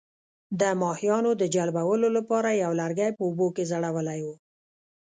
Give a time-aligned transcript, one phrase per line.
[0.59, 4.35] د ماهیانو د جلبولو لپاره یې یو لرګی په اوبو کې ځړولی وو.